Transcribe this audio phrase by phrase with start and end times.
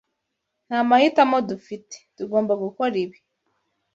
[0.67, 1.95] Nta mahitamo dufite.
[2.15, 3.19] Tugomba gukora ibi.